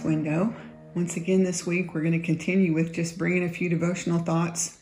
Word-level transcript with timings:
Window. 0.00 0.54
Once 0.94 1.16
again, 1.16 1.44
this 1.44 1.66
week 1.66 1.92
we're 1.92 2.00
going 2.00 2.18
to 2.18 2.26
continue 2.26 2.72
with 2.72 2.94
just 2.94 3.18
bringing 3.18 3.44
a 3.44 3.48
few 3.50 3.68
devotional 3.68 4.18
thoughts 4.18 4.78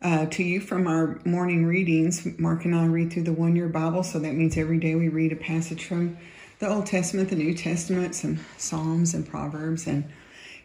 uh, 0.00 0.24
to 0.26 0.42
you 0.42 0.60
from 0.60 0.86
our 0.86 1.20
morning 1.26 1.66
readings. 1.66 2.26
Mark 2.38 2.64
and 2.64 2.74
I 2.74 2.86
read 2.86 3.12
through 3.12 3.24
the 3.24 3.34
one 3.34 3.54
year 3.54 3.68
Bible, 3.68 4.02
so 4.02 4.18
that 4.18 4.34
means 4.34 4.56
every 4.56 4.78
day 4.78 4.94
we 4.94 5.08
read 5.08 5.32
a 5.32 5.36
passage 5.36 5.84
from 5.84 6.16
the 6.58 6.68
Old 6.68 6.86
Testament, 6.86 7.28
the 7.28 7.36
New 7.36 7.54
Testament, 7.54 8.14
some 8.14 8.38
Psalms 8.56 9.12
and 9.12 9.28
Proverbs. 9.28 9.86
And 9.86 10.10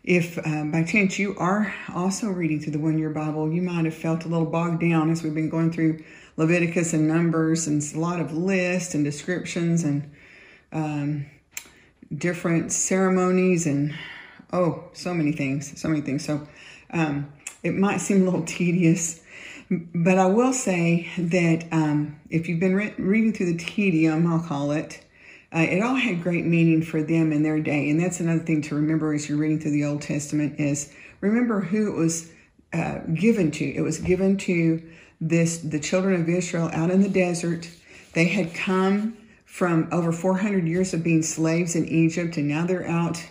if 0.05 0.37
uh, 0.37 0.64
by 0.64 0.83
chance 0.83 1.19
you 1.19 1.36
are 1.37 1.73
also 1.93 2.29
reading 2.29 2.61
through 2.61 2.73
the 2.73 2.79
one 2.79 2.97
year 2.97 3.10
Bible, 3.10 3.51
you 3.51 3.61
might 3.61 3.86
have 3.86 3.93
felt 3.93 4.23
a 4.23 4.29
little 4.29 4.46
bogged 4.46 4.79
down 4.79 5.11
as 5.11 5.21
we've 5.21 5.36
been 5.36 5.50
going 5.50 5.71
through 5.71 6.01
Leviticus 6.37 6.93
and 6.93 7.07
Numbers 7.07 7.68
and 7.68 7.83
a 7.93 8.00
lot 8.00 8.21
of 8.21 8.33
lists 8.33 8.96
and 8.96 9.04
descriptions 9.04 9.83
and 9.83 10.10
um, 10.71 11.25
different 12.15 12.71
ceremonies 12.71 13.65
and 13.65 13.93
oh, 14.54 14.83
so 14.93 15.14
many 15.14 15.32
things, 15.32 15.79
so 15.79 15.88
many 15.88 16.02
things. 16.02 16.25
So 16.25 16.47
um, 16.92 17.32
it 17.64 17.74
might 17.74 17.97
seem 17.97 18.21
a 18.21 18.25
little 18.25 18.43
tedious, 18.46 19.21
but 19.69 20.18
I 20.18 20.25
will 20.25 20.54
say 20.54 21.10
that 21.18 21.66
um, 21.71 22.19
if 22.29 22.50
you've 22.50 22.60
been 22.60 22.75
re- 22.75 22.93
reading 22.97 23.33
through 23.33 23.54
the 23.54 23.57
tedium, 23.57 24.28
I'll 24.28 24.42
call 24.42 24.71
it, 24.71 25.04
uh, 25.54 25.60
it 25.60 25.82
all 25.82 25.96
had 25.96 26.24
great 26.24 26.46
meaning 26.46 26.82
for 26.82 27.02
them 27.02 27.32
in 27.32 27.43
their 27.43 27.60
day. 27.60 27.89
And 27.89 28.00
that's 28.00 28.19
another 28.19 28.43
thing 28.43 28.61
to 28.64 28.75
remember 28.75 29.14
as 29.14 29.28
you're 29.28 29.38
reading 29.38 29.60
through 29.60 29.71
the 29.71 29.86
Old 29.86 30.02
Testament 30.02 30.60
is 30.60 30.93
remember 31.19 31.61
who 31.61 31.93
it 31.93 31.97
was 31.97 32.31
uh, 32.73 33.00
given 33.14 33.52
to. 33.52 33.66
It 33.66 33.81
was 33.81 34.00
given 34.00 34.38
to 34.38 34.81
this 35.19 35.59
the 35.59 35.80
children 35.80 36.19
of 36.19 36.28
Israel 36.30 36.69
out 36.73 36.89
in 36.89 37.02
the 37.02 37.09
desert. 37.09 37.69
They 38.14 38.25
had 38.25 38.53
come 38.53 39.17
from 39.52 39.89
over 39.91 40.13
400 40.13 40.66
years 40.66 40.94
of 40.94 41.03
being 41.03 41.21
slaves 41.21 41.75
in 41.75 41.85
Egypt, 41.89 42.38
and 42.38 42.47
now 42.47 42.66
they're 42.66 42.88
out, 42.88 43.21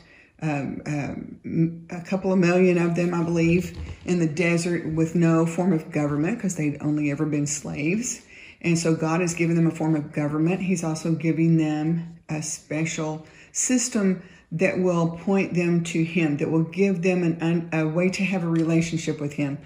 um, 0.42 0.82
um, 0.84 1.86
a 1.88 2.02
couple 2.02 2.30
of 2.30 2.38
million 2.38 2.76
of 2.76 2.94
them, 2.94 3.14
I 3.14 3.22
believe, 3.22 3.74
in 4.04 4.18
the 4.18 4.26
desert 4.26 4.86
with 4.92 5.14
no 5.14 5.46
form 5.46 5.72
of 5.72 5.90
government 5.90 6.36
because 6.36 6.56
they'd 6.56 6.76
only 6.82 7.10
ever 7.10 7.24
been 7.24 7.46
slaves. 7.46 8.20
And 8.60 8.78
so 8.78 8.94
God 8.94 9.22
has 9.22 9.32
given 9.32 9.56
them 9.56 9.66
a 9.66 9.70
form 9.70 9.96
of 9.96 10.12
government. 10.12 10.60
He's 10.60 10.84
also 10.84 11.14
giving 11.14 11.56
them 11.56 12.18
a 12.28 12.42
special 12.42 13.26
system 13.52 14.22
that 14.52 14.78
will 14.78 15.18
point 15.24 15.54
them 15.54 15.82
to 15.84 16.04
Him, 16.04 16.36
that 16.36 16.50
will 16.50 16.64
give 16.64 17.00
them 17.00 17.22
an, 17.22 17.70
a 17.72 17.88
way 17.88 18.10
to 18.10 18.24
have 18.24 18.44
a 18.44 18.48
relationship 18.48 19.20
with 19.20 19.32
Him. 19.32 19.56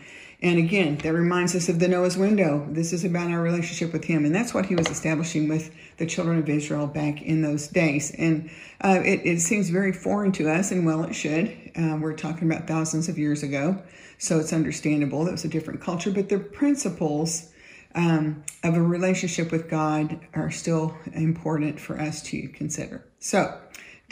And 0.44 0.58
again, 0.58 0.98
that 0.98 1.14
reminds 1.14 1.54
us 1.54 1.70
of 1.70 1.78
the 1.78 1.88
Noah's 1.88 2.18
window. 2.18 2.66
This 2.68 2.92
is 2.92 3.02
about 3.02 3.30
our 3.30 3.40
relationship 3.40 3.94
with 3.94 4.04
Him. 4.04 4.26
And 4.26 4.34
that's 4.34 4.52
what 4.52 4.66
He 4.66 4.74
was 4.74 4.90
establishing 4.90 5.48
with 5.48 5.74
the 5.96 6.04
children 6.04 6.38
of 6.38 6.46
Israel 6.50 6.86
back 6.86 7.22
in 7.22 7.40
those 7.40 7.66
days. 7.66 8.10
And 8.10 8.50
uh, 8.82 9.00
it, 9.02 9.22
it, 9.24 9.40
seems 9.40 9.70
very 9.70 9.90
foreign 9.90 10.32
to 10.32 10.50
us, 10.50 10.70
and 10.70 10.84
well, 10.84 11.02
it 11.04 11.14
should. 11.14 11.48
Uh, 11.74 11.96
we're 11.98 12.12
talking 12.12 12.50
about 12.50 12.68
thousands 12.68 13.08
of 13.08 13.18
years 13.18 13.42
ago. 13.42 13.82
So 14.18 14.38
it's 14.38 14.52
understandable 14.52 15.24
that 15.24 15.32
was 15.32 15.46
a 15.46 15.48
different 15.48 15.80
culture. 15.80 16.10
But 16.10 16.28
the 16.28 16.40
principles 16.40 17.50
um, 17.94 18.44
of 18.62 18.76
a 18.76 18.82
relationship 18.82 19.50
with 19.50 19.70
God 19.70 20.20
are 20.34 20.50
still 20.50 20.94
important 21.14 21.80
for 21.80 21.98
us 21.98 22.22
to 22.24 22.48
consider. 22.48 23.02
So 23.18 23.58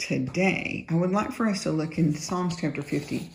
today, 0.07 0.85
I 0.89 0.95
would 0.95 1.11
like 1.11 1.31
for 1.31 1.47
us 1.47 1.63
to 1.63 1.71
look 1.71 1.97
in 1.97 2.13
Psalms 2.13 2.57
chapter 2.59 2.81
50. 2.81 3.29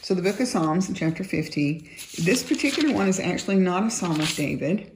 So 0.00 0.14
the 0.14 0.22
book 0.22 0.40
of 0.40 0.48
Psalms 0.48 0.90
chapter 0.94 1.22
50, 1.22 1.90
this 2.22 2.42
particular 2.42 2.94
one 2.94 3.08
is 3.08 3.20
actually 3.20 3.56
not 3.56 3.84
a 3.84 3.90
psalm 3.90 4.20
of 4.20 4.34
David, 4.34 4.90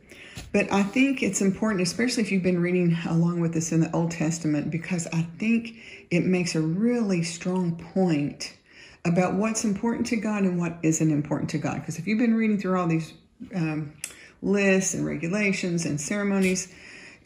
but 0.52 0.72
I 0.72 0.82
think 0.82 1.22
it's 1.22 1.42
important, 1.42 1.82
especially 1.82 2.22
if 2.22 2.32
you've 2.32 2.42
been 2.42 2.62
reading 2.62 2.96
along 3.06 3.40
with 3.40 3.52
this 3.52 3.72
in 3.72 3.80
the 3.80 3.94
Old 3.94 4.10
Testament, 4.10 4.70
because 4.70 5.06
I 5.08 5.22
think 5.38 5.76
it 6.10 6.24
makes 6.24 6.54
a 6.54 6.62
really 6.62 7.22
strong 7.22 7.76
point 7.92 8.56
about 9.04 9.34
what's 9.34 9.64
important 9.64 10.06
to 10.06 10.16
God 10.16 10.44
and 10.44 10.58
what 10.58 10.78
isn't 10.82 11.10
important 11.10 11.50
to 11.50 11.58
God. 11.58 11.80
Because 11.80 11.98
if 11.98 12.06
you've 12.06 12.18
been 12.18 12.34
reading 12.34 12.58
through 12.58 12.78
all 12.78 12.86
these 12.86 13.12
um, 13.54 13.92
lists 14.40 14.94
and 14.94 15.04
regulations 15.04 15.84
and 15.84 16.00
ceremonies, 16.00 16.72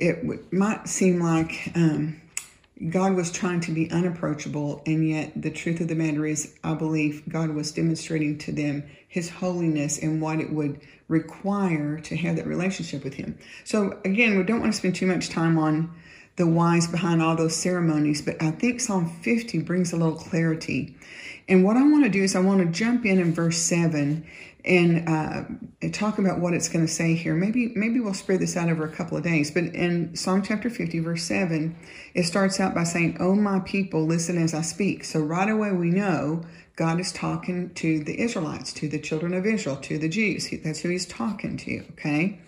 it 0.00 0.52
might 0.52 0.88
seem 0.88 1.20
like 1.20 1.70
um, 1.76 2.21
God 2.90 3.14
was 3.14 3.30
trying 3.30 3.60
to 3.60 3.72
be 3.72 3.90
unapproachable, 3.90 4.82
and 4.86 5.08
yet 5.08 5.40
the 5.40 5.50
truth 5.50 5.80
of 5.80 5.88
the 5.88 5.94
matter 5.94 6.26
is, 6.26 6.54
I 6.64 6.74
believe 6.74 7.22
God 7.28 7.50
was 7.50 7.70
demonstrating 7.70 8.38
to 8.38 8.52
them 8.52 8.84
His 9.06 9.30
holiness 9.30 9.98
and 9.98 10.20
what 10.20 10.40
it 10.40 10.52
would 10.52 10.80
require 11.06 12.00
to 12.00 12.16
have 12.16 12.36
that 12.36 12.46
relationship 12.46 13.04
with 13.04 13.14
Him. 13.14 13.38
So, 13.64 14.00
again, 14.04 14.36
we 14.36 14.42
don't 14.42 14.60
want 14.60 14.72
to 14.72 14.78
spend 14.78 14.96
too 14.96 15.06
much 15.06 15.28
time 15.28 15.58
on 15.58 15.94
the 16.36 16.46
whys 16.46 16.88
behind 16.88 17.22
all 17.22 17.36
those 17.36 17.54
ceremonies, 17.54 18.22
but 18.22 18.42
I 18.42 18.50
think 18.50 18.80
Psalm 18.80 19.08
50 19.22 19.58
brings 19.60 19.92
a 19.92 19.96
little 19.96 20.16
clarity. 20.16 20.96
And 21.48 21.64
what 21.64 21.76
I 21.76 21.82
want 21.82 22.04
to 22.04 22.10
do 22.10 22.22
is 22.22 22.34
I 22.34 22.40
want 22.40 22.60
to 22.60 22.66
jump 22.66 23.04
in 23.04 23.18
in 23.18 23.34
verse 23.34 23.58
7 23.58 24.24
and, 24.64 25.08
uh, 25.08 25.88
talk 25.90 26.18
about 26.18 26.38
what 26.38 26.54
it's 26.54 26.68
going 26.68 26.86
to 26.86 26.92
say 26.92 27.14
here. 27.14 27.34
Maybe 27.34 27.72
maybe 27.74 27.98
we'll 27.98 28.14
spread 28.14 28.40
this 28.40 28.56
out 28.56 28.68
over 28.68 28.84
a 28.84 28.92
couple 28.92 29.16
of 29.16 29.24
days. 29.24 29.50
But 29.50 29.64
in 29.64 30.14
Psalm 30.14 30.42
chapter 30.42 30.70
50, 30.70 31.00
verse 31.00 31.24
7, 31.24 31.76
it 32.14 32.22
starts 32.24 32.60
out 32.60 32.74
by 32.74 32.84
saying, 32.84 33.16
Oh, 33.18 33.34
my 33.34 33.60
people, 33.60 34.06
listen 34.06 34.38
as 34.38 34.54
I 34.54 34.62
speak. 34.62 35.04
So 35.04 35.20
right 35.20 35.48
away 35.48 35.72
we 35.72 35.90
know 35.90 36.42
God 36.76 37.00
is 37.00 37.12
talking 37.12 37.74
to 37.74 38.02
the 38.04 38.20
Israelites, 38.20 38.72
to 38.74 38.88
the 38.88 38.98
children 38.98 39.34
of 39.34 39.44
Israel, 39.44 39.76
to 39.76 39.98
the 39.98 40.08
Jews. 40.08 40.48
That's 40.62 40.80
who 40.80 40.90
he's 40.90 41.06
talking 41.06 41.56
to, 41.58 41.84
okay? 41.92 42.38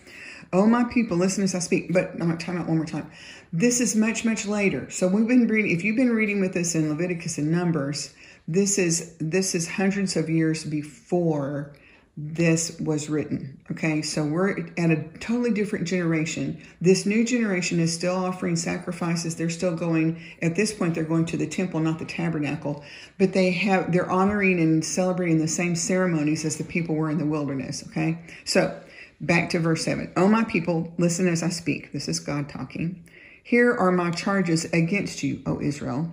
Oh, 0.53 0.67
my 0.67 0.85
people, 0.85 1.17
listen 1.17 1.43
as 1.43 1.55
I 1.55 1.59
speak. 1.59 1.93
But 1.93 2.13
I'm 2.13 2.19
going 2.19 2.39
to 2.39 2.45
time 2.45 2.59
out 2.59 2.69
one 2.69 2.77
more 2.77 2.87
time. 2.87 3.11
This 3.53 3.81
is 3.81 3.97
much, 3.97 4.25
much 4.25 4.47
later. 4.47 4.89
So 4.91 5.09
we've 5.09 5.27
been 5.27 5.49
reading, 5.49 5.73
if 5.73 5.83
you've 5.83 5.97
been 5.97 6.13
reading 6.15 6.41
with 6.41 6.57
us 6.57 6.75
in 6.75 6.89
Leviticus 6.89 7.39
and 7.39 7.51
Numbers, 7.51 8.15
this 8.47 8.79
is 8.79 9.17
this 9.19 9.55
is 9.55 9.67
hundreds 9.67 10.17
of 10.17 10.29
years 10.29 10.65
before 10.65 11.73
this 12.17 12.79
was 12.79 13.11
written. 13.11 13.61
Okay, 13.73 14.01
so 14.01 14.25
we're 14.25 14.69
at 14.79 14.91
a 14.91 15.03
totally 15.19 15.51
different 15.51 15.89
generation. 15.89 16.63
This 16.81 17.07
new 17.07 17.25
generation 17.25 17.81
is 17.81 17.93
still 17.93 18.15
offering 18.15 18.55
sacrifices. 18.55 19.35
They're 19.35 19.51
still 19.51 19.75
going, 19.75 20.23
at 20.41 20.55
this 20.55 20.73
point, 20.73 20.95
they're 20.95 21.03
going 21.03 21.27
to 21.27 21.37
the 21.37 21.47
temple, 21.47 21.81
not 21.81 21.99
the 21.99 22.05
tabernacle, 22.05 22.85
but 23.19 23.33
they 23.33 23.51
have, 23.51 23.91
they're 23.93 24.11
honoring 24.11 24.61
and 24.61 24.85
celebrating 24.85 25.39
the 25.39 25.49
same 25.49 25.75
ceremonies 25.75 26.45
as 26.45 26.57
the 26.57 26.65
people 26.65 26.95
were 26.95 27.11
in 27.11 27.19
the 27.19 27.27
wilderness. 27.27 27.85
Okay, 27.89 28.21
so 28.45 28.81
back 29.21 29.51
to 29.51 29.59
verse 29.59 29.85
7. 29.85 30.13
Oh, 30.17 30.29
my 30.29 30.45
people, 30.45 30.93
listen 30.99 31.27
as 31.27 31.43
I 31.43 31.49
speak. 31.49 31.93
This 31.93 32.07
is 32.07 32.21
God 32.21 32.49
talking. 32.49 33.03
Here 33.43 33.75
are 33.75 33.91
my 33.91 34.13
charges 34.13 34.67
against 34.67 35.25
you, 35.25 35.43
O 35.47 35.61
Israel. 35.61 36.13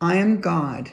I 0.00 0.16
am 0.16 0.40
God 0.40 0.90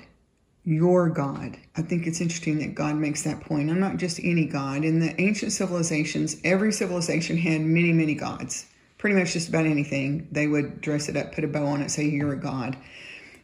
your 0.63 1.09
God. 1.09 1.57
I 1.75 1.81
think 1.81 2.05
it's 2.05 2.21
interesting 2.21 2.59
that 2.59 2.75
God 2.75 2.95
makes 2.95 3.23
that 3.23 3.41
point. 3.41 3.69
I'm 3.69 3.79
not 3.79 3.97
just 3.97 4.19
any 4.23 4.45
God. 4.45 4.83
In 4.83 4.99
the 4.99 5.19
ancient 5.19 5.51
civilizations, 5.51 6.37
every 6.43 6.71
civilization 6.71 7.37
had 7.37 7.61
many, 7.61 7.91
many 7.91 8.13
gods. 8.13 8.67
Pretty 8.97 9.15
much 9.15 9.33
just 9.33 9.49
about 9.49 9.65
anything. 9.65 10.27
They 10.31 10.47
would 10.47 10.79
dress 10.81 11.09
it 11.09 11.17
up, 11.17 11.33
put 11.33 11.43
a 11.43 11.47
bow 11.47 11.65
on 11.65 11.81
it, 11.81 11.89
say, 11.89 12.05
You're 12.05 12.33
a 12.33 12.39
God. 12.39 12.77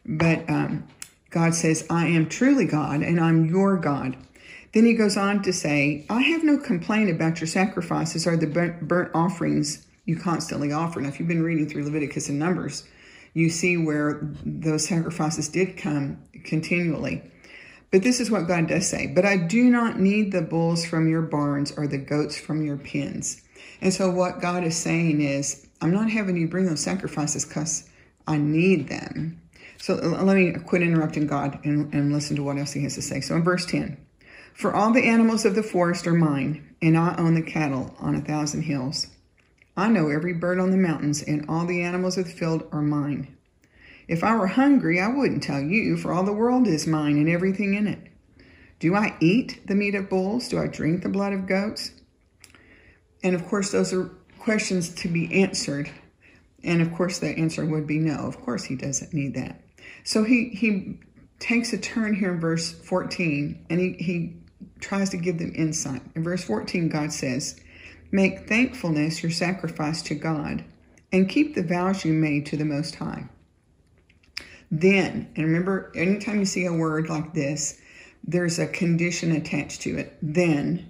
But 0.06 0.48
um, 0.48 0.86
God 1.30 1.54
says, 1.54 1.86
I 1.90 2.06
am 2.06 2.28
truly 2.28 2.64
God 2.64 3.02
and 3.02 3.20
I'm 3.20 3.46
your 3.46 3.76
God. 3.76 4.16
Then 4.72 4.84
he 4.84 4.94
goes 4.94 5.16
on 5.16 5.42
to 5.42 5.52
say, 5.52 6.06
I 6.08 6.22
have 6.22 6.44
no 6.44 6.58
complaint 6.58 7.10
about 7.10 7.40
your 7.40 7.48
sacrifices 7.48 8.26
or 8.26 8.36
the 8.36 8.46
burnt 8.46 9.10
offerings 9.14 9.86
you 10.04 10.16
constantly 10.16 10.72
offer. 10.72 11.00
Now, 11.00 11.08
if 11.08 11.18
you've 11.18 11.28
been 11.28 11.42
reading 11.42 11.68
through 11.68 11.84
Leviticus 11.84 12.28
and 12.28 12.38
Numbers, 12.38 12.86
you 13.34 13.50
see 13.50 13.76
where 13.76 14.20
those 14.44 14.86
sacrifices 14.86 15.48
did 15.48 15.76
come 15.76 16.18
continually. 16.44 17.22
But 17.90 18.02
this 18.02 18.20
is 18.20 18.30
what 18.30 18.48
God 18.48 18.68
does 18.68 18.86
say. 18.86 19.06
But 19.06 19.24
I 19.24 19.36
do 19.36 19.64
not 19.64 19.98
need 19.98 20.32
the 20.32 20.42
bulls 20.42 20.84
from 20.84 21.08
your 21.08 21.22
barns 21.22 21.72
or 21.72 21.86
the 21.86 21.98
goats 21.98 22.38
from 22.38 22.64
your 22.64 22.76
pens. 22.76 23.42
And 23.80 23.94
so 23.94 24.10
what 24.10 24.40
God 24.40 24.64
is 24.64 24.76
saying 24.76 25.20
is, 25.20 25.66
I'm 25.80 25.92
not 25.92 26.10
having 26.10 26.36
you 26.36 26.48
bring 26.48 26.66
those 26.66 26.82
sacrifices 26.82 27.44
because 27.44 27.88
I 28.26 28.36
need 28.36 28.88
them. 28.88 29.40
So 29.78 29.94
let 29.94 30.36
me 30.36 30.52
quit 30.52 30.82
interrupting 30.82 31.26
God 31.26 31.60
and, 31.64 31.92
and 31.94 32.12
listen 32.12 32.36
to 32.36 32.42
what 32.42 32.58
else 32.58 32.72
he 32.72 32.82
has 32.82 32.96
to 32.96 33.02
say. 33.02 33.20
So 33.20 33.36
in 33.36 33.44
verse 33.44 33.64
10, 33.64 33.96
for 34.54 34.74
all 34.74 34.92
the 34.92 35.06
animals 35.06 35.44
of 35.44 35.54
the 35.54 35.62
forest 35.62 36.06
are 36.06 36.14
mine, 36.14 36.74
and 36.82 36.98
I 36.98 37.14
own 37.16 37.34
the 37.34 37.42
cattle 37.42 37.94
on 38.00 38.16
a 38.16 38.20
thousand 38.20 38.62
hills. 38.62 39.06
I 39.78 39.86
know 39.88 40.08
every 40.08 40.32
bird 40.32 40.58
on 40.58 40.72
the 40.72 40.76
mountains, 40.76 41.22
and 41.22 41.48
all 41.48 41.64
the 41.64 41.82
animals 41.82 42.18
of 42.18 42.24
the 42.24 42.32
field 42.32 42.66
are 42.72 42.82
mine. 42.82 43.36
If 44.08 44.24
I 44.24 44.34
were 44.34 44.48
hungry, 44.48 45.00
I 45.00 45.06
wouldn't 45.06 45.44
tell 45.44 45.60
you, 45.60 45.96
for 45.96 46.12
all 46.12 46.24
the 46.24 46.32
world 46.32 46.66
is 46.66 46.84
mine 46.84 47.16
and 47.16 47.28
everything 47.28 47.74
in 47.74 47.86
it. 47.86 48.00
Do 48.80 48.96
I 48.96 49.16
eat 49.20 49.66
the 49.66 49.76
meat 49.76 49.94
of 49.94 50.08
bulls? 50.08 50.48
Do 50.48 50.58
I 50.58 50.66
drink 50.66 51.04
the 51.04 51.08
blood 51.08 51.32
of 51.32 51.46
goats? 51.46 51.92
And 53.22 53.36
of 53.36 53.46
course, 53.46 53.70
those 53.70 53.92
are 53.92 54.06
questions 54.40 54.88
to 54.96 55.08
be 55.08 55.42
answered. 55.42 55.88
And 56.64 56.82
of 56.82 56.92
course, 56.92 57.20
the 57.20 57.28
answer 57.28 57.64
would 57.64 57.86
be 57.86 57.98
no. 57.98 58.26
Of 58.26 58.40
course, 58.40 58.64
he 58.64 58.74
doesn't 58.74 59.14
need 59.14 59.34
that. 59.34 59.60
So 60.02 60.24
he, 60.24 60.48
he 60.48 60.98
takes 61.38 61.72
a 61.72 61.78
turn 61.78 62.14
here 62.14 62.32
in 62.32 62.40
verse 62.40 62.72
14 62.72 63.66
and 63.70 63.80
he, 63.80 63.92
he 63.92 64.36
tries 64.80 65.10
to 65.10 65.16
give 65.16 65.38
them 65.38 65.52
insight. 65.54 66.02
In 66.16 66.24
verse 66.24 66.42
14, 66.42 66.88
God 66.88 67.12
says, 67.12 67.60
Make 68.10 68.48
thankfulness 68.48 69.22
your 69.22 69.32
sacrifice 69.32 70.02
to 70.02 70.14
God, 70.14 70.64
and 71.12 71.28
keep 71.28 71.54
the 71.54 71.62
vows 71.62 72.04
you 72.04 72.12
made 72.12 72.46
to 72.46 72.56
the 72.56 72.64
Most 72.64 72.94
High. 72.94 73.28
Then, 74.70 75.30
and 75.34 75.46
remember, 75.46 75.92
anytime 75.94 76.38
you 76.38 76.44
see 76.44 76.66
a 76.66 76.72
word 76.72 77.08
like 77.08 77.34
this, 77.34 77.80
there's 78.24 78.58
a 78.58 78.66
condition 78.66 79.32
attached 79.32 79.82
to 79.82 79.96
it. 79.96 80.16
Then, 80.22 80.88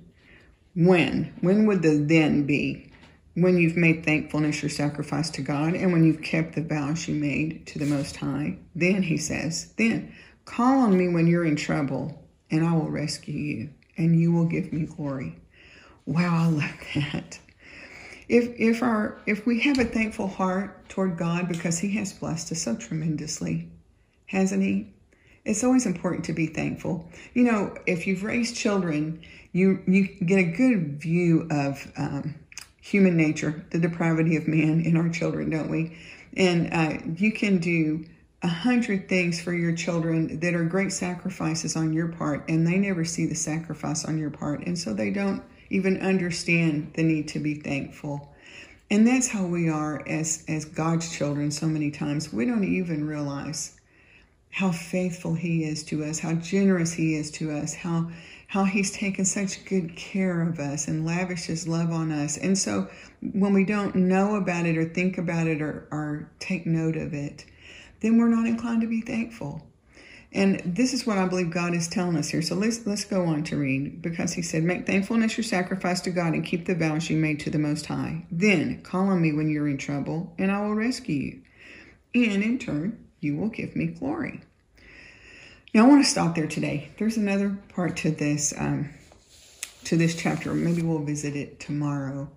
when? 0.75 1.33
When 1.41 1.67
would 1.67 1.83
the 1.83 1.97
then 1.99 2.47
be? 2.47 2.91
When 3.35 3.57
you've 3.57 3.77
made 3.77 4.05
thankfulness 4.05 4.63
your 4.63 4.71
sacrifice 4.71 5.31
to 5.31 5.43
God 5.43 5.75
and 5.75 5.93
when 5.93 6.05
you've 6.05 6.23
kept 6.23 6.55
the 6.55 6.63
vows 6.63 7.07
you 7.07 7.15
made 7.15 7.67
to 7.69 7.79
the 7.79 7.87
Most 7.87 8.17
High. 8.17 8.59
Then, 8.75 9.03
he 9.03 9.17
says, 9.17 9.73
then 9.77 10.13
call 10.45 10.81
on 10.81 10.97
me 10.97 11.09
when 11.09 11.27
you're 11.27 11.45
in 11.45 11.57
trouble 11.57 12.27
and 12.51 12.65
I 12.65 12.75
will 12.75 12.91
rescue 12.91 13.35
you 13.35 13.71
and 13.97 14.19
you 14.19 14.33
will 14.33 14.47
give 14.47 14.73
me 14.73 14.87
glory. 14.87 15.37
Wow, 16.09 16.45
I 16.45 16.47
love 16.47 16.81
that. 16.95 17.39
If 18.31 18.59
if 18.59 18.83
our 18.83 19.21
if 19.27 19.45
we 19.45 19.61
have 19.61 19.79
a 19.79 19.85
thankful 19.85 20.27
heart 20.27 20.89
toward 20.89 21.19
God 21.19 21.49
because 21.49 21.79
He 21.79 21.91
has 21.97 22.15
blessed 22.15 22.51
us 22.51 22.63
so 22.63 22.77
tremendously, 22.77 23.69
hasn't 24.25 24.63
He? 24.63 24.91
It's 25.45 25.63
always 25.63 25.85
important 25.85 26.25
to 26.25 26.33
be 26.33 26.47
thankful. 26.47 27.07
You 27.35 27.45
know, 27.45 27.77
if 27.87 28.07
you've 28.07 28.23
raised 28.23 28.57
children, 28.57 29.21
you 29.53 29.83
you 29.87 30.07
get 30.25 30.39
a 30.39 30.45
good 30.45 30.99
view 30.99 31.47
of 31.51 31.93
um, 31.99 32.37
human 32.81 33.15
nature, 33.15 33.63
the 33.71 33.79
depravity 33.79 34.37
of 34.37 34.49
man 34.49 34.81
in 34.81 34.97
our 34.97 35.11
children, 35.11 35.51
don't 35.51 35.69
we? 35.69 35.99
And 36.39 36.73
uh, 36.73 37.03
you 37.17 37.33
can 37.33 37.59
do 37.59 38.07
a 38.43 38.49
hundred 38.49 39.11
things 39.11 39.43
for 39.43 39.53
your 39.53 39.75
children 39.75 40.41
that 40.41 40.55
are 40.55 40.65
great 40.65 40.93
sacrifices 40.93 41.77
on 41.77 41.93
your 41.93 42.09
part, 42.09 42.49
and 42.49 42.67
they 42.67 42.79
never 42.79 43.05
see 43.05 43.27
the 43.27 43.35
sacrifice 43.35 44.07
on 44.07 44.17
your 44.17 44.31
part, 44.31 44.67
and 44.67 44.79
so 44.79 44.95
they 44.95 45.11
don't 45.11 45.43
even 45.71 46.01
understand 46.01 46.93
the 46.95 47.03
need 47.03 47.29
to 47.29 47.39
be 47.39 47.55
thankful. 47.55 48.35
And 48.91 49.07
that's 49.07 49.29
how 49.29 49.45
we 49.45 49.69
are 49.69 50.07
as 50.09 50.45
as 50.49 50.65
God's 50.65 51.11
children. 51.11 51.51
So 51.51 51.67
many 51.67 51.91
times 51.91 52.33
we 52.33 52.47
don't 52.47 52.65
even 52.65 53.07
realize 53.07 53.79
how 54.51 54.73
faithful 54.73 55.35
He 55.35 55.65
is 55.65 55.85
to 55.85 56.05
us, 56.05 56.19
how 56.19 56.35
generous 56.35 56.93
He 56.93 57.15
is 57.15 57.31
to 57.33 57.51
us, 57.51 57.75
how 57.75 58.11
how 58.47 58.65
He's 58.65 58.91
taken 58.91 59.27
such 59.27 59.65
good 59.67 59.95
care 59.95 60.41
of 60.41 60.59
us 60.59 60.89
and 60.89 61.05
lavishes 61.05 61.69
love 61.69 61.91
on 61.91 62.11
us. 62.11 62.39
And 62.39 62.57
so 62.57 62.89
when 63.21 63.53
we 63.53 63.65
don't 63.65 63.95
know 63.95 64.37
about 64.37 64.65
it 64.65 64.79
or 64.79 64.87
think 64.87 65.19
about 65.19 65.47
it 65.47 65.61
or, 65.61 65.87
or 65.91 66.31
take 66.39 66.67
note 66.67 66.97
of 66.97 67.13
it, 67.13 67.45
then 68.01 68.17
we're 68.17 68.29
not 68.29 68.47
inclined 68.47 68.81
to 68.81 68.87
be 68.87 69.03
thankful. 69.03 69.63
And 70.33 70.61
this 70.65 70.93
is 70.93 71.07
what 71.07 71.17
I 71.17 71.27
believe 71.27 71.51
God 71.51 71.75
is 71.75 71.89
telling 71.89 72.17
us 72.17 72.29
here. 72.29 72.43
So 72.43 72.55
let's 72.55 72.87
let's 72.87 73.05
go 73.05 73.25
on 73.25 73.45
to 73.45 73.57
read 73.57 74.03
because 74.03 74.35
he 74.35 74.43
said, 74.43 74.63
Make 74.63 74.87
thankfulness 74.87 75.37
your 75.37 75.45
sacrifice 75.45 76.01
to 76.03 76.11
God 76.11 76.35
and 76.35 76.45
keep 76.45 76.67
the 76.67 76.75
vows 76.75 77.09
you 77.09 77.17
made 77.17 77.41
to 77.41 77.51
the 77.51 77.59
Most 77.59 77.87
High. 77.87 78.27
Then 78.31 78.83
call 78.83 79.09
on 79.09 79.23
me 79.23 79.33
when 79.33 79.49
you're 79.49 79.69
in 79.69 79.79
trouble, 79.79 80.35
and 80.39 80.53
I 80.53 80.61
will 80.61 80.75
rescue 80.75 81.15
you. 81.15 81.43
And 82.27 82.43
in 82.43 82.59
turn, 82.59 83.07
you 83.21 83.37
will 83.37 83.49
give 83.49 83.75
me 83.75 83.87
glory. 83.87 84.43
Now 85.73 85.85
I 85.85 85.89
want 85.89 86.05
to 86.05 86.11
stop 86.11 86.35
there 86.35 86.47
today. 86.47 86.91
There's 86.99 87.17
another 87.17 87.57
part 87.71 87.97
to 87.99 88.11
this 88.11 88.53
um, 88.57 88.91
to 89.85 89.97
this 89.97 90.15
chapter. 90.15 90.53
Maybe 90.53 90.83
we'll 90.83 90.99
visit 90.99 91.37
it 91.37 91.59
tomorrow. 91.59 92.29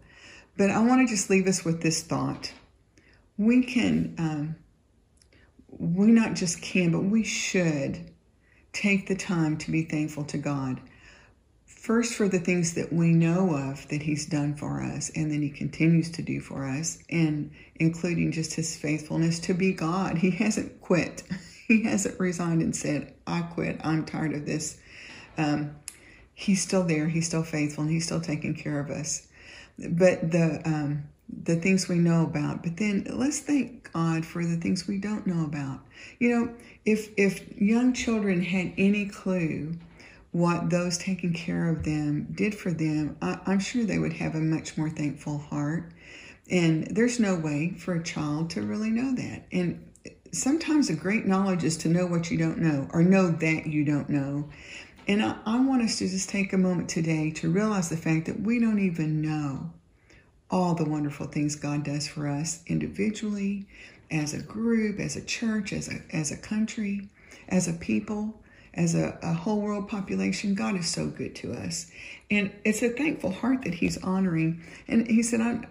But 0.58 0.70
I 0.70 0.80
want 0.80 1.08
to 1.08 1.14
just 1.14 1.30
leave 1.30 1.48
us 1.48 1.66
with 1.66 1.82
this 1.82 2.04
thought. 2.04 2.54
We 3.38 3.64
can 3.64 4.16
um, 4.18 4.56
we 5.77 6.07
not 6.07 6.35
just 6.35 6.62
can, 6.62 6.91
but 6.91 7.03
we 7.03 7.23
should 7.23 8.12
take 8.73 9.07
the 9.07 9.15
time 9.15 9.57
to 9.57 9.71
be 9.71 9.83
thankful 9.83 10.23
to 10.25 10.38
God. 10.38 10.81
First, 11.65 12.13
for 12.13 12.29
the 12.29 12.39
things 12.39 12.75
that 12.75 12.94
we 12.94 13.12
know 13.12 13.56
of 13.56 13.88
that 13.88 14.03
He's 14.03 14.25
done 14.27 14.56
for 14.56 14.83
us 14.83 15.09
and 15.15 15.31
then 15.31 15.41
He 15.41 15.50
continues 15.50 16.12
to 16.12 16.21
do 16.21 16.39
for 16.39 16.65
us, 16.65 17.00
and 17.09 17.51
including 17.75 18.31
just 18.31 18.53
His 18.53 18.75
faithfulness 18.75 19.39
to 19.41 19.53
be 19.53 19.73
God. 19.73 20.19
He 20.19 20.31
hasn't 20.31 20.79
quit, 20.81 21.23
He 21.68 21.83
hasn't 21.83 22.19
resigned 22.19 22.62
and 22.62 22.75
said, 22.75 23.13
I 23.25 23.41
quit, 23.41 23.79
I'm 23.83 24.06
tired 24.06 24.33
of 24.33 24.45
this. 24.45 24.77
Um, 25.38 25.75
he's 26.33 26.62
still 26.62 26.83
there, 26.83 27.07
He's 27.07 27.25
still 27.25 27.44
faithful, 27.44 27.83
and 27.83 27.91
He's 27.91 28.06
still 28.06 28.21
taking 28.21 28.53
care 28.53 28.79
of 28.79 28.91
us. 28.91 29.27
But 29.79 30.31
the 30.31 30.62
um, 30.65 31.03
the 31.44 31.56
things 31.56 31.88
we 31.88 31.95
know 31.95 32.24
about, 32.24 32.63
but 32.63 32.78
then 32.78 33.07
let's 33.10 33.39
thank 33.39 33.92
God 33.94 34.25
for 34.25 34.45
the 34.45 34.57
things 34.57 34.88
we 34.88 34.98
don't 34.98 35.25
know 35.25 35.45
about. 35.45 35.80
You 36.19 36.30
know, 36.30 36.54
if 36.86 37.10
if 37.18 37.57
young 37.57 37.94
children 37.94 38.42
had 38.42 38.74
any 38.78 39.06
clue 39.07 39.74
what 40.31 40.69
those 40.69 40.98
taking 40.98 41.33
care 41.33 41.69
of 41.69 41.83
them 41.83 42.28
did 42.33 42.56
for 42.56 42.72
them, 42.72 43.18
I, 43.22 43.39
I'm 43.45 43.60
sure 43.60 43.83
they 43.83 44.00
would 44.00 44.13
have 44.13 44.36
a 44.36 44.39
much 44.39 44.78
more 44.78 44.89
thankful 44.89 45.39
heart. 45.39 45.92
And 46.50 46.88
there's 46.88 47.19
no 47.19 47.36
way 47.36 47.72
for 47.78 47.95
a 47.95 48.04
child 48.04 48.50
to 48.51 48.62
really 48.62 48.89
know 48.89 49.13
that. 49.16 49.45
And 49.51 49.86
sometimes 50.31 50.89
a 50.89 50.95
great 50.95 51.25
knowledge 51.25 51.63
is 51.63 51.78
to 51.78 51.89
know 51.89 52.06
what 52.06 52.31
you 52.31 52.38
don't 52.38 52.60
know 52.60 52.88
or 52.94 53.04
know 53.04 53.30
that 53.30 53.68
you 53.68 53.83
don't 53.83 54.10
know. 54.10 54.50
And 55.07 55.22
I, 55.22 55.38
I 55.45 55.60
want 55.60 55.81
us 55.81 55.98
to 56.00 56.07
just 56.07 56.30
take 56.30 56.54
a 56.54 56.57
moment 56.57 56.89
today 56.89 57.31
to 57.31 57.51
realize 57.51 57.89
the 57.89 57.98
fact 57.98 58.28
that 58.28 58.39
we 58.39 58.60
don't 58.60 58.80
even 58.80 59.22
know 59.22 59.72
all 60.51 60.75
the 60.75 60.86
wonderful 60.86 61.25
things 61.27 61.56
God 61.56 61.83
does 61.83 62.07
for 62.07 62.27
us 62.27 62.62
individually, 62.68 63.65
as 64.12 64.33
a 64.33 64.42
group, 64.42 65.00
as 65.00 65.15
a 65.15 65.21
church, 65.21 65.71
as 65.71 65.88
a, 65.88 66.01
as 66.13 66.31
a 66.31 66.38
country, 66.38 67.07
as 67.48 67.69
a 67.69 67.74
people, 67.74 68.36
as 68.74 68.94
a, 68.94 69.18
a 69.21 69.33
whole 69.33 69.62
world 69.62 69.88
population. 69.88 70.53
God 70.53 70.77
is 70.77 70.88
so 70.88 71.07
good 71.07 71.33
to 71.36 71.53
us. 71.53 71.89
And 72.30 72.51
it's 72.65 72.81
a 72.81 72.89
thankful 72.89 73.31
heart 73.31 73.63
that 73.63 73.74
He's 73.74 73.98
honoring. 74.03 74.62
And 74.89 75.07
He 75.07 75.24
said, 75.24 75.39
I'm, 75.39 75.65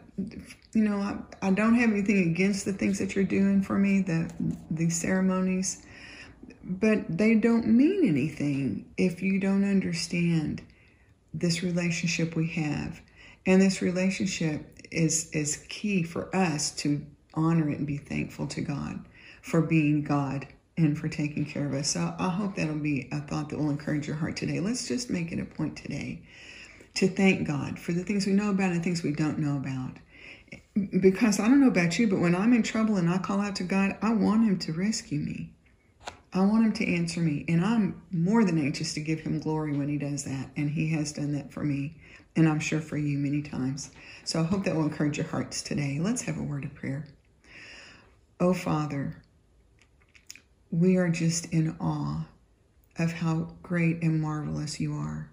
you 0.73 0.83
know, 0.83 0.97
I, 0.97 1.19
I 1.47 1.51
don't 1.51 1.75
have 1.75 1.91
anything 1.91 2.31
against 2.31 2.65
the 2.65 2.73
things 2.73 2.99
that 2.99 3.15
you're 3.15 3.25
doing 3.25 3.63
for 3.63 3.79
me, 3.79 4.01
the 4.01 4.31
these 4.71 4.99
ceremonies, 4.99 5.83
but 6.65 7.19
they 7.19 7.35
don't 7.35 7.67
mean 7.67 8.07
anything 8.07 8.87
if 8.97 9.23
you 9.23 9.39
don't 9.39 9.65
understand 9.65 10.63
this 11.33 11.63
relationship 11.63 12.35
we 12.35 12.49
have 12.49 13.01
and 13.47 13.61
this 13.61 13.83
relationship 13.83 14.67
is 14.91 15.31
is 15.31 15.65
key 15.69 16.03
for 16.03 16.35
us 16.35 16.71
to 16.73 17.05
honor 17.35 17.71
it 17.71 17.79
and 17.79 17.87
be 17.87 17.97
thankful 17.97 18.47
to 18.49 18.61
God 18.61 19.05
for 19.43 19.63
being 19.63 20.03
God 20.03 20.47
and 20.77 20.99
for 20.99 21.09
taking 21.09 21.45
care 21.45 21.67
of 21.67 21.75
us. 21.75 21.91
So 21.91 22.15
I 22.19 22.29
hope 22.29 22.57
that'll 22.57 22.75
be 22.75 23.09
a 23.13 23.21
thought 23.21 23.51
that 23.51 23.59
will 23.59 23.71
encourage 23.71 24.07
your 24.07 24.17
heart 24.17 24.37
today. 24.37 24.61
Let's 24.61 24.89
just 24.89 25.11
make 25.11 25.33
it 25.33 25.39
a 25.39 25.45
point 25.45 25.77
today 25.77 26.23
to 26.95 27.09
thank 27.09 27.47
God 27.47 27.79
for 27.79 27.93
the 27.93 28.03
things 28.03 28.27
we 28.27 28.33
know 28.33 28.51
about 28.51 28.73
and 28.73 28.81
the 28.81 28.85
things 28.85 29.03
we 29.03 29.13
don't 29.13 29.39
know 29.39 29.57
about. 29.57 29.97
Because 31.01 31.39
I 31.39 31.47
don't 31.47 31.61
know 31.61 31.69
about 31.69 31.99
you, 31.99 32.09
but 32.09 32.21
when 32.21 32.35
I'm 32.35 32.53
in 32.53 32.63
trouble 32.63 32.97
and 32.97 33.09
I 33.09 33.19
call 33.19 33.41
out 33.41 33.57
to 33.57 33.65
God, 33.65 33.97
I 34.03 34.13
want 34.13 34.45
Him 34.45 34.59
to 34.61 34.73
rescue 34.73 35.19
me. 35.19 35.53
I 36.33 36.41
want 36.41 36.65
Him 36.65 36.73
to 36.75 36.95
answer 36.95 37.21
me. 37.21 37.45
And 37.49 37.65
I'm 37.65 38.03
more 38.11 38.45
than 38.45 38.59
anxious 38.59 38.95
to 38.95 39.01
give 39.01 39.21
Him 39.21 39.41
glory 39.41 39.77
when 39.77 39.89
He 39.89 39.99
does 39.99 40.25
that. 40.25 40.51
And 40.57 40.71
He 40.71 40.91
has 40.91 41.13
done 41.13 41.33
that 41.33 41.53
for 41.53 41.65
me 41.65 41.97
and 42.37 42.49
I'm 42.49 42.61
sure 42.61 42.81
for 42.81 42.97
you 42.97 43.19
many 43.19 43.43
times. 43.43 43.91
So 44.25 44.41
I 44.41 44.45
hope 44.45 44.65
that 44.65 44.75
will 44.75 44.85
encourage 44.85 45.19
your 45.19 45.27
hearts 45.27 45.63
today. 45.63 45.99
Let's 46.01 46.23
have 46.23 46.39
a 46.39 46.43
word 46.43 46.65
of 46.65 46.75
prayer. 46.75 47.07
Oh, 48.39 48.55
Father, 48.55 49.23
we 50.71 50.97
are 50.97 51.09
just 51.09 51.47
in 51.53 51.77
awe 51.81 52.27
of 52.99 53.13
how 53.13 53.49
great 53.63 54.03
and 54.03 54.21
marvelous 54.21 54.79
you 54.79 54.95
are, 54.95 55.31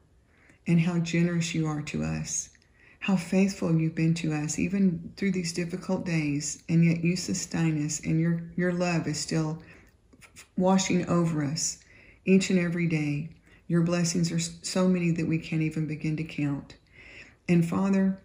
and 0.65 0.79
how 0.79 0.99
generous 0.99 1.53
you 1.53 1.67
are 1.67 1.81
to 1.83 2.03
us, 2.03 2.49
how 2.99 3.15
faithful 3.15 3.75
you've 3.75 3.95
been 3.95 4.13
to 4.15 4.33
us, 4.33 4.57
even 4.57 5.13
through 5.15 5.31
these 5.31 5.53
difficult 5.53 6.05
days, 6.05 6.63
and 6.67 6.83
yet 6.83 7.03
you 7.03 7.15
sustain 7.15 7.85
us, 7.85 7.99
and 8.01 8.19
your, 8.19 8.41
your 8.55 8.73
love 8.73 9.07
is 9.07 9.19
still 9.19 9.61
washing 10.57 11.07
over 11.07 11.43
us 11.43 11.79
each 12.25 12.49
and 12.49 12.59
every 12.59 12.87
day. 12.87 13.29
Your 13.67 13.81
blessings 13.81 14.31
are 14.31 14.39
so 14.39 14.87
many 14.87 15.11
that 15.11 15.27
we 15.27 15.37
can't 15.37 15.61
even 15.61 15.87
begin 15.87 16.17
to 16.17 16.23
count. 16.23 16.75
And 17.49 17.67
Father, 17.67 18.19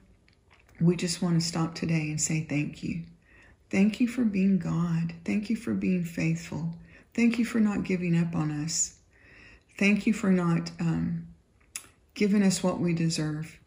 we 0.81 0.97
just 0.97 1.23
want 1.23 1.41
to 1.41 1.47
stop 1.47 1.75
today 1.75 2.11
and 2.11 2.21
say 2.21 2.43
thank 2.43 2.83
you. 2.83 3.05
Thank 3.71 4.01
you 4.01 4.09
for 4.09 4.25
being 4.25 4.59
God. 4.59 5.15
Thank 5.25 5.49
you 5.49 5.57
for 5.57 5.75
being 5.75 6.05
faithful. 6.05 6.75
Thank 7.15 7.39
you 7.39 7.45
for 7.45 7.61
not 7.61 7.85
giving 7.85 8.19
up 8.19 8.35
on 8.35 8.51
us. 8.51 8.97
Thank 9.79 10.07
you 10.07 10.13
for 10.13 10.31
not 10.31 10.71
um, 10.81 11.29
giving 12.15 12.43
us 12.43 12.63
what 12.63 12.81
we 12.81 12.95
deserve, 12.95 13.59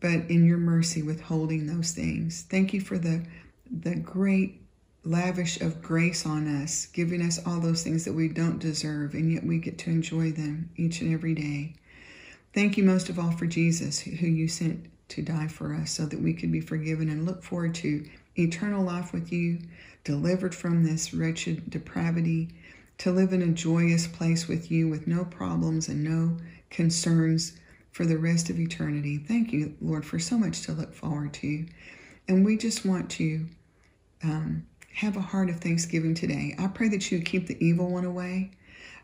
but 0.00 0.30
in 0.30 0.46
your 0.46 0.58
mercy 0.58 1.02
withholding 1.02 1.66
those 1.66 1.92
things. 1.92 2.46
Thank 2.48 2.72
you 2.72 2.80
for 2.80 2.98
the 2.98 3.24
the 3.70 3.96
great 3.96 4.60
lavish 5.04 5.60
of 5.60 5.82
grace 5.82 6.26
on 6.26 6.46
us, 6.62 6.86
giving 6.86 7.22
us 7.22 7.40
all 7.46 7.58
those 7.58 7.82
things 7.82 8.04
that 8.04 8.12
we 8.12 8.28
don't 8.28 8.58
deserve, 8.58 9.14
and 9.14 9.32
yet 9.32 9.44
we 9.44 9.58
get 9.58 9.78
to 9.78 9.90
enjoy 9.90 10.30
them 10.30 10.70
each 10.76 11.00
and 11.00 11.12
every 11.12 11.34
day. 11.34 11.74
Thank 12.54 12.76
you 12.76 12.84
most 12.84 13.08
of 13.08 13.18
all 13.18 13.30
for 13.30 13.46
Jesus, 13.46 14.00
who 14.00 14.26
you 14.26 14.46
sent 14.46 14.86
to 15.08 15.22
die 15.22 15.48
for 15.48 15.74
us 15.74 15.90
so 15.90 16.04
that 16.06 16.20
we 16.20 16.34
could 16.34 16.52
be 16.52 16.60
forgiven 16.60 17.08
and 17.08 17.24
look 17.24 17.42
forward 17.42 17.74
to 17.76 18.04
eternal 18.36 18.84
life 18.84 19.12
with 19.12 19.32
you, 19.32 19.58
delivered 20.04 20.54
from 20.54 20.84
this 20.84 21.14
wretched 21.14 21.70
depravity, 21.70 22.50
to 22.98 23.10
live 23.10 23.32
in 23.32 23.42
a 23.42 23.48
joyous 23.48 24.06
place 24.06 24.48
with 24.48 24.70
you 24.70 24.88
with 24.88 25.06
no 25.06 25.24
problems 25.24 25.88
and 25.88 26.04
no 26.04 26.36
concerns 26.70 27.58
for 27.90 28.06
the 28.06 28.18
rest 28.18 28.50
of 28.50 28.60
eternity. 28.60 29.18
Thank 29.18 29.52
you, 29.52 29.74
Lord, 29.80 30.04
for 30.04 30.18
so 30.18 30.38
much 30.38 30.62
to 30.62 30.72
look 30.72 30.94
forward 30.94 31.32
to. 31.34 31.66
And 32.28 32.44
we 32.44 32.56
just 32.56 32.84
want 32.84 33.10
to 33.12 33.46
um, 34.22 34.66
have 34.94 35.16
a 35.16 35.20
heart 35.20 35.50
of 35.50 35.60
thanksgiving 35.60 36.14
today. 36.14 36.54
I 36.58 36.68
pray 36.68 36.88
that 36.88 37.10
you 37.10 37.18
would 37.18 37.26
keep 37.26 37.46
the 37.46 37.64
evil 37.64 37.90
one 37.90 38.04
away. 38.04 38.52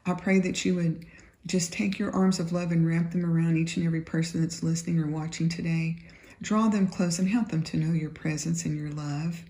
I 0.07 0.15
pray 0.15 0.39
that 0.41 0.65
you 0.65 0.75
would 0.77 1.07
just 1.47 1.73
take 1.73 1.99
your 1.99 2.11
arms 2.13 2.39
of 2.41 2.53
love 2.53 2.73
and 2.73 2.87
wrap 2.87 3.11
them 3.11 3.25
around 3.25 3.57
each 3.57 3.77
and 3.77 3.87
every 3.87 4.03
person 4.03 4.41
that's 4.41 4.63
listening 4.63 4.99
or 4.99 5.07
watching 5.07 5.49
today. 5.49 5.97
Draw 6.43 6.69
them 6.69 6.87
close 6.87 7.19
and 7.19 7.29
help 7.29 7.49
them 7.49 7.63
to 7.65 7.77
know 7.77 7.93
your 7.93 8.11
presence 8.11 8.65
and 8.65 8.77
your 8.77 8.91
love. 8.91 9.43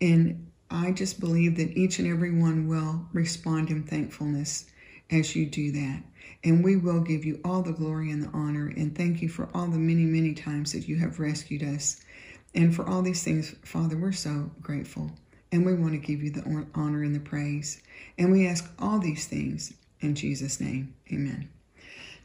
And 0.00 0.50
I 0.70 0.92
just 0.92 1.20
believe 1.20 1.56
that 1.56 1.76
each 1.76 1.98
and 1.98 2.08
every 2.08 2.32
one 2.32 2.66
will 2.66 3.06
respond 3.12 3.70
in 3.70 3.84
thankfulness 3.84 4.66
as 5.10 5.36
you 5.36 5.46
do 5.46 5.70
that. 5.72 6.02
And 6.42 6.64
we 6.64 6.76
will 6.76 7.00
give 7.00 7.24
you 7.24 7.40
all 7.44 7.62
the 7.62 7.72
glory 7.72 8.10
and 8.10 8.22
the 8.22 8.30
honor. 8.30 8.72
And 8.76 8.96
thank 8.96 9.22
you 9.22 9.28
for 9.28 9.48
all 9.54 9.66
the 9.66 9.78
many, 9.78 10.04
many 10.04 10.34
times 10.34 10.72
that 10.72 10.88
you 10.88 10.96
have 10.98 11.20
rescued 11.20 11.62
us. 11.62 12.00
And 12.54 12.74
for 12.74 12.88
all 12.88 13.02
these 13.02 13.22
things, 13.22 13.54
Father, 13.62 13.96
we're 13.96 14.12
so 14.12 14.50
grateful. 14.60 15.10
And 15.52 15.64
we 15.64 15.74
want 15.74 15.92
to 15.92 15.98
give 15.98 16.22
you 16.22 16.30
the 16.30 16.66
honor 16.74 17.02
and 17.02 17.14
the 17.14 17.20
praise. 17.20 17.80
And 18.18 18.32
we 18.32 18.46
ask 18.46 18.68
all 18.78 18.98
these 18.98 19.26
things 19.26 19.72
in 20.00 20.14
Jesus' 20.14 20.60
name. 20.60 20.94
Amen. 21.12 21.48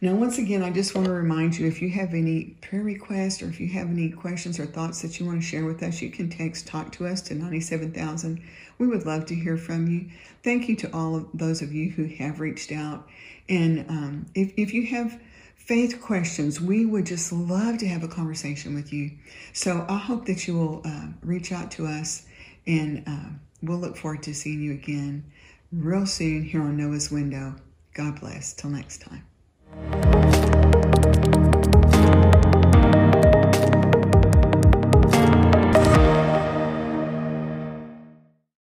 Now, 0.01 0.15
once 0.15 0.37
again, 0.37 0.63
I 0.63 0.71
just 0.71 0.95
want 0.95 1.07
to 1.07 1.13
remind 1.13 1.57
you 1.57 1.67
if 1.67 1.81
you 1.81 1.89
have 1.89 2.13
any 2.13 2.55
prayer 2.61 2.83
requests 2.83 3.41
or 3.41 3.49
if 3.49 3.59
you 3.59 3.67
have 3.69 3.89
any 3.89 4.09
questions 4.09 4.57
or 4.57 4.65
thoughts 4.65 5.01
that 5.01 5.19
you 5.19 5.25
want 5.25 5.41
to 5.41 5.45
share 5.45 5.65
with 5.65 5.83
us, 5.83 6.01
you 6.01 6.09
can 6.09 6.29
text 6.29 6.67
Talk 6.67 6.93
to 6.93 7.05
Us 7.05 7.21
to 7.23 7.35
97000. 7.35 8.41
We 8.77 8.87
would 8.87 9.05
love 9.05 9.25
to 9.25 9.35
hear 9.35 9.57
from 9.57 9.87
you. 9.87 10.09
Thank 10.41 10.69
you 10.69 10.77
to 10.77 10.95
all 10.95 11.17
of 11.17 11.27
those 11.33 11.61
of 11.61 11.73
you 11.73 11.91
who 11.91 12.05
have 12.05 12.39
reached 12.39 12.71
out. 12.71 13.09
And 13.49 13.79
um, 13.89 14.25
if, 14.35 14.53
if 14.55 14.73
you 14.73 14.87
have 14.87 15.19
faith 15.57 16.01
questions, 16.01 16.61
we 16.61 16.85
would 16.85 17.05
just 17.05 17.33
love 17.33 17.77
to 17.79 17.87
have 17.89 18.03
a 18.03 18.07
conversation 18.07 18.75
with 18.75 18.93
you. 18.93 19.11
So 19.51 19.85
I 19.89 19.97
hope 19.97 20.25
that 20.27 20.47
you 20.47 20.57
will 20.57 20.81
uh, 20.85 21.07
reach 21.23 21.51
out 21.51 21.71
to 21.71 21.85
us 21.85 22.25
and 22.65 23.03
uh, 23.05 23.29
we'll 23.61 23.79
look 23.79 23.97
forward 23.97 24.23
to 24.23 24.33
seeing 24.33 24.61
you 24.61 24.71
again 24.71 25.25
real 25.71 26.05
soon 26.05 26.43
here 26.43 26.61
on 26.61 26.77
Noah's 26.77 27.11
Window. 27.11 27.55
God 27.93 28.19
bless. 28.19 28.53
Till 28.53 28.69
next 28.69 29.01
time. 29.01 29.28